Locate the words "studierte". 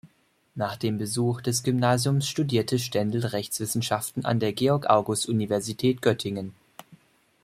2.27-2.79